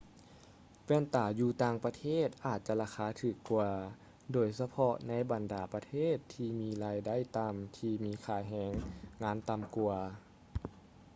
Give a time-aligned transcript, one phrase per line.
[0.85, 3.69] ແວ່ນຕາຢູ່ຕ່າງປະເທດອາດຈະລາຄາຖືກກວ່າ
[4.31, 8.73] ໂດຍສະເພາະໃນບັນດາປະເທດທີ່ມີລາຍໄດ້ຕໍ່າທີ່ມີຄ່າແຮງ
[9.23, 9.97] ງານຕໍ່າກວ່າ